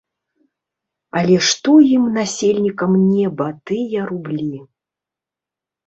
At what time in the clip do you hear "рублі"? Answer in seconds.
4.13-4.53